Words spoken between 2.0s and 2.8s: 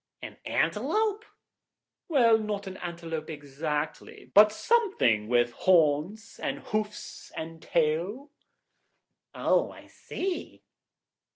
"Well, not an